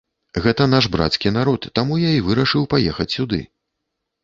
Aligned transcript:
Гэта 0.45 0.65
наш 0.71 0.87
брацкі 0.95 1.33
народ, 1.35 1.69
таму 1.77 1.99
я 2.05 2.11
і 2.15 2.25
вырашыў 2.31 2.67
паехаць 2.75 3.09
сюды. 3.19 3.43